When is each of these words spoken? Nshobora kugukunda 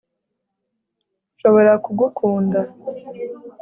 Nshobora 1.35 1.71
kugukunda 1.83 2.59